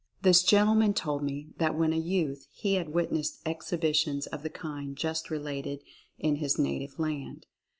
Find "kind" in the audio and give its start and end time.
4.49-4.95